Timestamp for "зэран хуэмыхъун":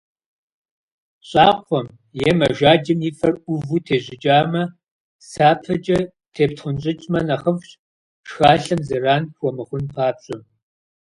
8.87-9.85